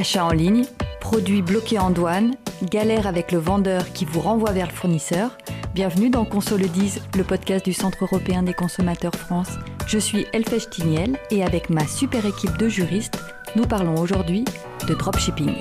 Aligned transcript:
Achat 0.00 0.24
en 0.24 0.30
ligne, 0.30 0.64
produits 1.02 1.42
bloqués 1.42 1.78
en 1.78 1.90
douane, 1.90 2.34
galère 2.62 3.06
avec 3.06 3.32
le 3.32 3.38
vendeur 3.38 3.92
qui 3.92 4.06
vous 4.06 4.20
renvoie 4.20 4.52
vers 4.52 4.68
le 4.68 4.72
fournisseur. 4.72 5.36
Bienvenue 5.74 6.08
dans 6.08 6.24
Console 6.24 6.62
10, 6.62 7.02
le 7.18 7.22
podcast 7.22 7.66
du 7.66 7.74
Centre 7.74 8.04
européen 8.04 8.42
des 8.42 8.54
consommateurs 8.54 9.14
France. 9.14 9.58
Je 9.86 9.98
suis 9.98 10.24
Elfèche 10.32 10.70
Tiniel 10.70 11.18
et 11.30 11.44
avec 11.44 11.68
ma 11.68 11.86
super 11.86 12.24
équipe 12.24 12.56
de 12.56 12.66
juristes, 12.66 13.18
nous 13.56 13.66
parlons 13.66 14.00
aujourd'hui 14.00 14.46
de 14.88 14.94
dropshipping. 14.94 15.56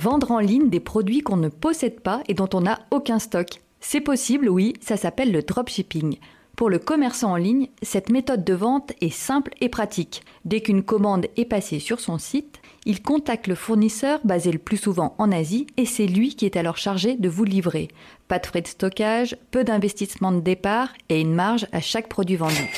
Vendre 0.00 0.32
en 0.32 0.40
ligne 0.40 0.68
des 0.68 0.80
produits 0.80 1.20
qu'on 1.20 1.36
ne 1.36 1.48
possède 1.48 2.00
pas 2.00 2.24
et 2.26 2.34
dont 2.34 2.50
on 2.54 2.62
n'a 2.62 2.80
aucun 2.90 3.20
stock. 3.20 3.60
C'est 3.78 4.00
possible, 4.00 4.48
oui, 4.48 4.72
ça 4.80 4.96
s'appelle 4.96 5.30
le 5.30 5.42
dropshipping. 5.42 6.18
Pour 6.56 6.70
le 6.70 6.78
commerçant 6.78 7.32
en 7.32 7.36
ligne, 7.36 7.68
cette 7.82 8.10
méthode 8.10 8.44
de 8.44 8.54
vente 8.54 8.92
est 9.00 9.12
simple 9.12 9.52
et 9.60 9.68
pratique. 9.68 10.22
Dès 10.44 10.60
qu'une 10.60 10.84
commande 10.84 11.26
est 11.36 11.46
passée 11.46 11.80
sur 11.80 11.98
son 11.98 12.16
site, 12.18 12.60
il 12.86 13.02
contacte 13.02 13.48
le 13.48 13.56
fournisseur 13.56 14.20
basé 14.22 14.52
le 14.52 14.58
plus 14.58 14.76
souvent 14.76 15.16
en 15.18 15.32
Asie 15.32 15.66
et 15.76 15.86
c'est 15.86 16.06
lui 16.06 16.36
qui 16.36 16.44
est 16.46 16.56
alors 16.56 16.76
chargé 16.76 17.16
de 17.16 17.28
vous 17.28 17.42
livrer. 17.42 17.88
Pas 18.28 18.38
de 18.38 18.46
frais 18.46 18.60
de 18.60 18.68
stockage, 18.68 19.36
peu 19.50 19.64
d'investissement 19.64 20.30
de 20.30 20.40
départ 20.40 20.90
et 21.08 21.20
une 21.20 21.34
marge 21.34 21.66
à 21.72 21.80
chaque 21.80 22.08
produit 22.08 22.36
vendu. 22.36 22.70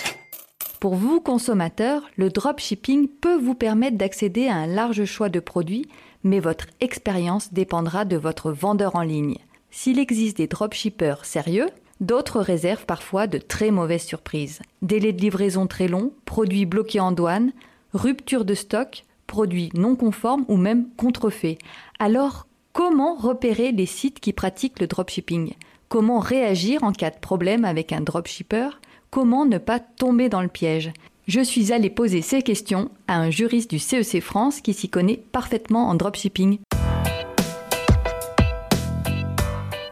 Pour 0.81 0.95
vous, 0.95 1.21
consommateurs, 1.21 2.03
le 2.17 2.31
dropshipping 2.31 3.09
peut 3.09 3.37
vous 3.37 3.55
permettre 3.55 3.99
d'accéder 3.99 4.47
à 4.47 4.55
un 4.55 4.67
large 4.67 5.05
choix 5.05 5.29
de 5.29 5.41
produits, 5.41 5.87
mais 6.23 6.41
votre 6.41 6.67
expérience 6.81 7.53
dépendra 7.53 8.07
de 8.07 8.17
votre 8.17 8.53
vendeur 8.53 8.97
en 8.97 9.03
ligne. 9.03 9.37
S'il 9.71 9.99
existe 9.99 10.39
des 10.39 10.47
dropshippers 10.47 11.25
sérieux, 11.25 11.69
D'autres 12.01 12.41
réservent 12.41 12.85
parfois 12.85 13.27
de 13.27 13.39
très 13.39 13.71
mauvaises 13.71 14.05
surprises. 14.05 14.61
Délais 14.83 15.15
de 15.15 15.21
livraison 15.21 15.67
très 15.67 15.89
longs, 15.89 16.13
produits 16.27 16.67
bloqués 16.67 17.01
en 17.01 17.11
douane, 17.11 17.53
rupture 17.95 18.45
de 18.45 18.55
stock, 18.55 19.05
produits 19.27 19.71
non 19.75 19.97
conformes 19.97 20.45
ou 20.49 20.57
même 20.57 20.89
contrefaits. 20.97 21.57
Alors, 21.99 22.47
comment 22.75 23.15
repérer 23.15 23.73
les 23.73 23.87
sites 23.87 24.21
qui 24.21 24.35
pratiquent 24.35 24.81
le 24.81 24.87
dropshipping? 24.87 25.55
Comment 25.89 26.19
réagir 26.19 26.85
en 26.85 26.93
cas 26.93 27.11
de 27.11 27.19
problème 27.19 27.65
avec 27.65 27.93
un 27.93 28.03
dropshipper? 28.03 28.69
Comment 29.11 29.47
ne 29.47 29.57
pas 29.57 29.81
tomber 29.81 30.29
dans 30.29 30.43
le 30.43 30.49
piège? 30.49 30.93
Je 31.27 31.41
suis 31.41 31.73
allée 31.73 31.91
poser 31.91 32.21
ces 32.21 32.43
questions 32.43 32.91
à 33.09 33.19
un 33.19 33.31
juriste 33.31 33.71
du 33.71 33.79
CEC 33.79 34.17
e 34.17 34.21
France 34.21 34.61
qui 34.61 34.75
s'y 34.75 34.91
connaît 34.91 35.17
parfaitement 35.17 35.89
en 35.89 35.95
dropshipping. 35.95 36.59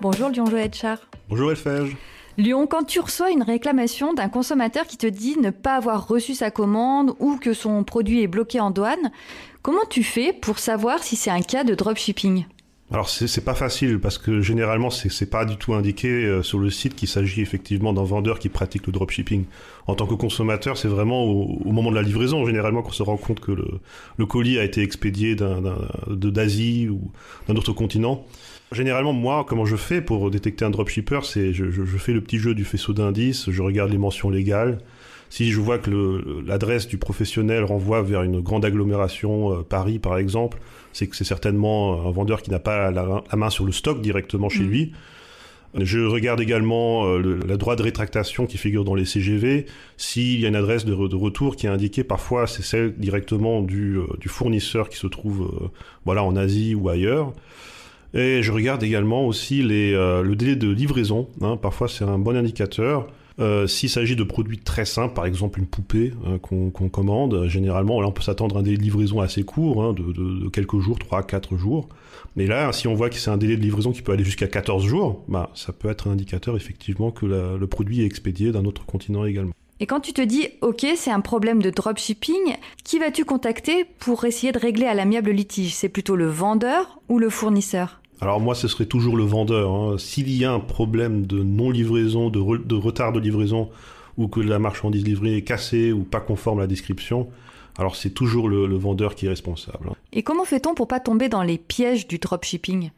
Bonjour 0.00 0.28
Lyon-Joël 0.28 0.72
Char. 0.74 0.98
Bonjour 1.28 1.50
Elfège. 1.50 1.96
Lyon, 2.36 2.66
quand 2.66 2.84
tu 2.84 3.00
reçois 3.00 3.30
une 3.30 3.42
réclamation 3.42 4.12
d'un 4.12 4.28
consommateur 4.28 4.86
qui 4.86 4.96
te 4.96 5.06
dit 5.06 5.38
ne 5.38 5.50
pas 5.50 5.76
avoir 5.76 6.06
reçu 6.08 6.34
sa 6.34 6.50
commande 6.50 7.14
ou 7.20 7.36
que 7.36 7.54
son 7.54 7.84
produit 7.84 8.22
est 8.22 8.26
bloqué 8.26 8.60
en 8.60 8.70
douane, 8.70 9.10
comment 9.62 9.84
tu 9.88 10.02
fais 10.02 10.32
pour 10.32 10.58
savoir 10.58 11.02
si 11.02 11.16
c'est 11.16 11.30
un 11.30 11.42
cas 11.42 11.64
de 11.64 11.74
dropshipping? 11.74 12.44
Alors 12.90 13.08
c'est 13.08 13.44
pas 13.44 13.54
facile 13.54 13.98
parce 13.98 14.18
que 14.18 14.42
généralement 14.42 14.90
c'est 14.90 15.30
pas 15.30 15.46
du 15.46 15.56
tout 15.56 15.72
indiqué 15.72 16.08
euh, 16.08 16.42
sur 16.42 16.58
le 16.58 16.68
site 16.68 16.94
qu'il 16.94 17.08
s'agit 17.08 17.40
effectivement 17.40 17.94
d'un 17.94 18.04
vendeur 18.04 18.38
qui 18.38 18.50
pratique 18.50 18.86
le 18.86 18.92
dropshipping. 18.92 19.44
En 19.86 19.94
tant 19.94 20.06
que 20.06 20.14
consommateur, 20.14 20.76
c'est 20.76 20.88
vraiment 20.88 21.24
au, 21.24 21.72
moment 21.72 21.90
de 21.90 21.96
la 21.96 22.02
livraison 22.02 22.44
généralement 22.44 22.82
qu'on 22.82 22.92
se 22.92 23.02
rend 23.02 23.16
compte 23.16 23.40
que 23.40 23.52
le, 23.52 23.66
le 24.18 24.26
colis 24.26 24.58
a 24.58 24.64
été 24.64 24.82
expédié 24.82 25.34
d'Asie 25.34 26.88
ou 26.90 27.10
d'un 27.48 27.56
autre 27.56 27.72
continent. 27.72 28.26
Généralement, 28.74 29.12
moi, 29.12 29.46
comment 29.48 29.64
je 29.64 29.76
fais 29.76 30.00
pour 30.00 30.30
détecter 30.30 30.64
un 30.64 30.70
dropshipper, 30.70 31.20
c'est 31.22 31.52
je, 31.52 31.70
je, 31.70 31.82
fais 31.96 32.12
le 32.12 32.20
petit 32.20 32.38
jeu 32.38 32.54
du 32.54 32.64
faisceau 32.64 32.92
d'indices, 32.92 33.50
je 33.50 33.62
regarde 33.62 33.90
les 33.90 33.98
mentions 33.98 34.28
légales. 34.28 34.78
Si 35.34 35.50
je 35.50 35.58
vois 35.58 35.78
que 35.78 35.90
l'adresse 36.46 36.86
du 36.86 36.96
professionnel 36.96 37.64
renvoie 37.64 38.02
vers 38.02 38.22
une 38.22 38.40
grande 38.40 38.64
agglomération, 38.64 39.52
euh, 39.52 39.62
Paris 39.62 39.98
par 39.98 40.16
exemple, 40.16 40.58
c'est 40.92 41.08
que 41.08 41.16
c'est 41.16 41.24
certainement 41.24 42.06
un 42.06 42.10
vendeur 42.12 42.40
qui 42.40 42.52
n'a 42.52 42.60
pas 42.60 42.92
la, 42.92 43.24
main 43.34 43.50
sur 43.50 43.64
le 43.64 43.72
stock 43.72 44.00
directement 44.00 44.48
chez 44.48 44.62
mm. 44.62 44.68
lui. 44.68 44.92
Je 45.76 45.98
regarde 45.98 46.40
également 46.40 47.06
euh, 47.06 47.18
le, 47.18 47.40
la 47.40 47.56
droite 47.56 47.78
de 47.78 47.82
rétractation 47.82 48.46
qui 48.46 48.58
figure 48.58 48.84
dans 48.84 48.94
les 48.94 49.04
CGV. 49.04 49.66
S'il 49.96 50.38
y 50.38 50.44
a 50.44 50.48
une 50.48 50.54
adresse 50.54 50.84
de, 50.84 50.92
retour 50.92 51.56
qui 51.56 51.66
est 51.66 51.70
indiquée, 51.70 52.04
parfois 52.04 52.46
c'est 52.46 52.62
celle 52.62 52.94
directement 52.94 53.60
du, 53.60 53.96
euh, 53.96 54.06
du, 54.20 54.28
fournisseur 54.28 54.88
qui 54.88 54.98
se 54.98 55.08
trouve 55.08 55.68
voilà, 56.04 56.22
en 56.22 56.36
Asie 56.36 56.76
ou 56.76 56.88
ailleurs. 56.88 57.32
Et 58.14 58.42
je 58.42 58.52
regarde 58.52 58.82
également 58.82 59.26
aussi 59.26 59.62
les, 59.62 59.92
euh, 59.92 60.22
le 60.22 60.36
délai 60.36 60.54
de 60.54 60.70
livraison. 60.70 61.28
Hein. 61.40 61.56
Parfois, 61.56 61.88
c'est 61.88 62.04
un 62.04 62.18
bon 62.18 62.36
indicateur. 62.36 63.08
Euh, 63.40 63.66
S'il 63.66 63.90
s'agit 63.90 64.14
de 64.14 64.22
produits 64.22 64.58
très 64.58 64.84
simples, 64.84 65.12
par 65.12 65.26
exemple 65.26 65.58
une 65.58 65.66
poupée 65.66 66.12
hein, 66.24 66.38
qu'on 66.38 66.70
commande, 66.70 67.48
généralement, 67.48 68.00
là, 68.00 68.06
on 68.06 68.12
peut 68.12 68.22
s'attendre 68.22 68.56
à 68.56 68.60
un 68.60 68.62
délai 68.62 68.76
de 68.76 68.82
livraison 68.82 69.20
assez 69.20 69.42
court, 69.42 69.82
hein, 69.82 69.92
de, 69.92 70.48
quelques 70.50 70.78
jours, 70.78 70.98
3-4 70.98 71.56
jours. 71.56 71.88
Mais 72.36 72.46
là, 72.46 72.72
si 72.72 72.86
on 72.86 72.94
voit 72.94 73.10
que 73.10 73.16
c'est 73.16 73.30
un 73.30 73.36
délai 73.36 73.56
de 73.56 73.62
livraison 73.62 73.90
qui 73.90 74.02
peut 74.02 74.12
aller 74.12 74.22
jusqu'à 74.22 74.46
14 74.46 74.84
jours, 74.84 75.24
bah, 75.26 75.50
ça 75.54 75.72
peut 75.72 75.88
être 75.88 76.06
un 76.06 76.12
indicateur 76.12 76.56
effectivement 76.56 77.10
que 77.10 77.26
le 77.26 77.66
produit 77.66 78.02
est 78.02 78.06
expédié 78.06 78.52
d'un 78.52 78.64
autre 78.64 78.86
continent 78.86 79.24
également. 79.24 79.52
Et 79.80 79.86
quand 79.86 80.00
tu 80.00 80.12
te 80.12 80.22
dis, 80.22 80.46
OK, 80.60 80.86
c'est 80.96 81.10
un 81.10 81.20
problème 81.20 81.60
de 81.60 81.70
dropshipping, 81.70 82.54
qui 82.84 83.00
vas-tu 83.00 83.24
contacter 83.24 83.84
pour 83.98 84.24
essayer 84.24 84.52
de 84.52 84.58
régler 84.58 84.86
à 84.86 84.94
l'amiable 84.94 85.32
litige? 85.32 85.74
C'est 85.74 85.88
plutôt 85.88 86.14
le 86.14 86.28
vendeur 86.28 87.00
ou 87.08 87.18
le 87.18 87.28
fournisseur? 87.28 88.00
Alors 88.20 88.40
moi, 88.40 88.54
ce 88.54 88.68
serait 88.68 88.86
toujours 88.86 89.16
le 89.16 89.24
vendeur. 89.24 89.72
Hein. 89.72 89.98
S'il 89.98 90.30
y 90.30 90.44
a 90.44 90.52
un 90.52 90.60
problème 90.60 91.26
de 91.26 91.42
non-livraison, 91.42 92.30
de, 92.30 92.38
retard 92.74 93.12
de 93.12 93.20
livraison, 93.20 93.70
ou 94.16 94.28
que 94.28 94.40
la 94.40 94.58
marchandise 94.58 95.04
livrée 95.04 95.36
est 95.36 95.42
cassée 95.42 95.92
ou 95.92 96.04
pas 96.04 96.20
conforme 96.20 96.58
à 96.60 96.62
la 96.62 96.66
description, 96.68 97.28
alors 97.76 97.96
c'est 97.96 98.10
toujours 98.10 98.48
le, 98.48 98.76
vendeur 98.76 99.16
qui 99.16 99.26
est 99.26 99.28
responsable. 99.28 99.88
Hein. 99.90 99.96
Et 100.12 100.22
comment 100.22 100.44
fait-on 100.44 100.74
pour 100.74 100.86
pas 100.86 101.00
tomber 101.00 101.28
dans 101.28 101.42
les 101.42 101.58
pièges 101.58 102.06
du 102.06 102.18
dropshipping? 102.18 102.90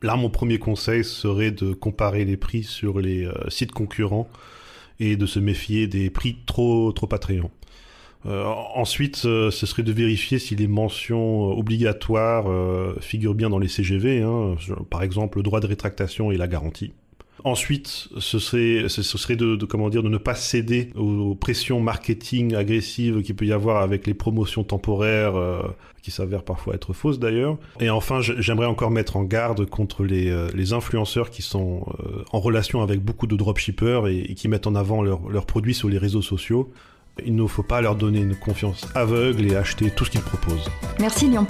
Là, 0.00 0.16
mon 0.16 0.30
premier 0.30 0.58
conseil 0.58 1.04
serait 1.04 1.52
de 1.52 1.74
comparer 1.74 2.24
les 2.24 2.36
prix 2.36 2.64
sur 2.64 2.98
les 2.98 3.26
euh, 3.26 3.32
sites 3.50 3.72
concurrents 3.72 4.28
et 4.98 5.16
de 5.16 5.26
se 5.26 5.38
méfier 5.38 5.86
des 5.86 6.10
prix 6.10 6.38
trop 6.46 6.90
trop 6.92 7.08
attrayants. 7.12 7.50
Euh, 8.26 8.44
ensuite, 8.74 9.22
euh, 9.24 9.50
ce 9.50 9.66
serait 9.66 9.82
de 9.82 9.92
vérifier 9.92 10.38
si 10.38 10.54
les 10.54 10.68
mentions 10.68 11.50
euh, 11.50 11.54
obligatoires 11.54 12.46
figurent 13.00 13.34
bien 13.34 13.50
dans 13.50 13.58
les 13.58 13.68
CGV, 13.68 14.22
hein, 14.22 14.56
par 14.90 15.02
exemple 15.02 15.38
le 15.38 15.42
droit 15.42 15.60
de 15.60 15.66
rétractation 15.66 16.30
et 16.30 16.36
la 16.36 16.46
garantie. 16.46 16.92
Ensuite, 17.44 18.08
ce 18.18 18.38
serait, 18.38 18.88
ce 18.88 19.02
serait 19.02 19.34
de, 19.34 19.56
comment 19.64 19.88
dire, 19.88 20.04
de 20.04 20.08
ne 20.08 20.18
pas 20.18 20.36
céder 20.36 20.90
aux 20.94 21.34
pressions 21.34 21.80
marketing 21.80 22.54
agressives 22.54 23.20
qu'il 23.22 23.34
peut 23.34 23.46
y 23.46 23.52
avoir 23.52 23.82
avec 23.82 24.06
les 24.06 24.14
promotions 24.14 24.62
temporaires 24.62 25.34
qui 26.02 26.12
s'avèrent 26.12 26.44
parfois 26.44 26.76
être 26.76 26.92
fausses 26.92 27.18
d'ailleurs. 27.18 27.58
Et 27.80 27.90
enfin, 27.90 28.20
j'aimerais 28.20 28.66
encore 28.66 28.92
mettre 28.92 29.16
en 29.16 29.24
garde 29.24 29.66
contre 29.66 30.04
les, 30.04 30.32
les 30.54 30.72
influenceurs 30.72 31.30
qui 31.30 31.42
sont 31.42 31.84
en 32.30 32.38
relation 32.38 32.80
avec 32.80 33.00
beaucoup 33.00 33.26
de 33.26 33.34
dropshippers 33.34 34.06
et, 34.06 34.18
et 34.18 34.34
qui 34.34 34.46
mettent 34.46 34.68
en 34.68 34.76
avant 34.76 35.02
leurs 35.02 35.46
produits 35.46 35.74
sur 35.74 35.88
les 35.88 35.98
réseaux 35.98 36.22
sociaux. 36.22 36.70
Il 37.24 37.36
ne 37.36 37.46
faut 37.46 37.62
pas 37.62 37.80
leur 37.80 37.96
donner 37.96 38.20
une 38.20 38.36
confiance 38.36 38.86
aveugle 38.94 39.46
et 39.46 39.56
acheter 39.56 39.90
tout 39.90 40.04
ce 40.04 40.10
qu'ils 40.10 40.22
proposent. 40.22 40.70
Merci 40.98 41.28
Lyon. 41.28 41.46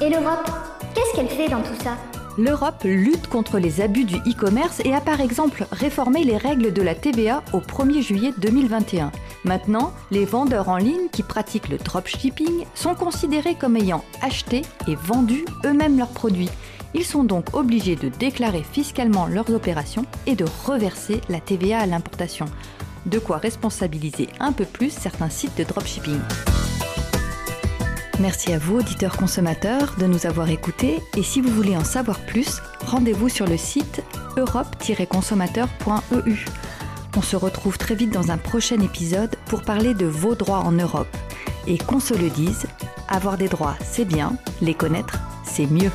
Et 0.00 0.10
l'Europe 0.10 0.50
Qu'est-ce 0.94 1.14
qu'elle 1.14 1.28
fait 1.28 1.48
dans 1.48 1.62
tout 1.62 1.74
ça? 1.82 1.96
L'Europe 2.38 2.82
lutte 2.84 3.28
contre 3.28 3.58
les 3.58 3.80
abus 3.80 4.04
du 4.04 4.16
e-commerce 4.16 4.80
et 4.84 4.94
a 4.94 5.00
par 5.00 5.20
exemple 5.20 5.66
réformé 5.72 6.24
les 6.24 6.36
règles 6.36 6.72
de 6.72 6.82
la 6.82 6.94
TVA 6.94 7.42
au 7.54 7.60
1er 7.60 8.02
juillet 8.02 8.32
2021. 8.38 9.10
Maintenant, 9.44 9.92
les 10.10 10.24
vendeurs 10.24 10.68
en 10.68 10.76
ligne 10.76 11.08
qui 11.12 11.22
pratiquent 11.22 11.68
le 11.68 11.78
dropshipping 11.78 12.64
sont 12.74 12.94
considérés 12.94 13.54
comme 13.54 13.76
ayant 13.76 14.04
acheté 14.22 14.62
et 14.86 14.94
vendu 14.94 15.44
eux-mêmes 15.64 15.98
leurs 15.98 16.12
produits. 16.12 16.50
Ils 16.94 17.04
sont 17.04 17.24
donc 17.24 17.54
obligés 17.54 17.96
de 17.96 18.08
déclarer 18.08 18.62
fiscalement 18.62 19.26
leurs 19.26 19.50
opérations 19.50 20.06
et 20.26 20.34
de 20.34 20.46
reverser 20.66 21.20
la 21.28 21.40
TVA 21.40 21.80
à 21.80 21.86
l'importation 21.86 22.46
de 23.06 23.18
quoi 23.18 23.38
responsabiliser 23.38 24.28
un 24.40 24.52
peu 24.52 24.64
plus 24.64 24.90
certains 24.90 25.30
sites 25.30 25.56
de 25.56 25.64
dropshipping. 25.64 26.20
Merci 28.20 28.52
à 28.52 28.58
vous, 28.58 28.78
auditeurs 28.78 29.16
consommateurs, 29.16 29.94
de 29.98 30.06
nous 30.06 30.26
avoir 30.26 30.50
écoutés 30.50 31.00
et 31.16 31.22
si 31.22 31.40
vous 31.40 31.50
voulez 31.50 31.76
en 31.76 31.84
savoir 31.84 32.18
plus, 32.20 32.60
rendez-vous 32.86 33.28
sur 33.28 33.46
le 33.46 33.56
site 33.56 34.02
europe-consommateur.eu. 34.36 36.44
On 37.16 37.22
se 37.22 37.36
retrouve 37.36 37.78
très 37.78 37.94
vite 37.94 38.12
dans 38.12 38.30
un 38.30 38.38
prochain 38.38 38.80
épisode 38.80 39.36
pour 39.46 39.62
parler 39.62 39.94
de 39.94 40.06
vos 40.06 40.34
droits 40.34 40.60
en 40.60 40.72
Europe. 40.72 41.08
Et 41.66 41.78
qu'on 41.78 42.00
se 42.00 42.14
le 42.14 42.30
dise, 42.30 42.66
avoir 43.08 43.38
des 43.38 43.48
droits, 43.48 43.76
c'est 43.82 44.04
bien, 44.04 44.36
les 44.60 44.74
connaître, 44.74 45.18
c'est 45.44 45.66
mieux. 45.66 45.90